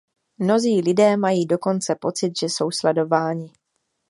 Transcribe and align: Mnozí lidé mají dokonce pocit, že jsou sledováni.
Mnozí 0.37 0.81
lidé 0.81 1.17
mají 1.17 1.45
dokonce 1.45 1.95
pocit, 2.01 2.31
že 2.41 2.45
jsou 2.45 2.71
sledováni. 2.71 3.51